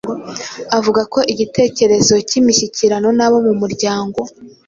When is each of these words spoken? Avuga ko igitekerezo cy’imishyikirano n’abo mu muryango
Avuga 0.77 1.01
ko 1.13 1.19
igitekerezo 1.33 2.13
cy’imishyikirano 2.27 3.09
n’abo 3.17 3.37
mu 3.45 3.53
muryango 3.61 4.19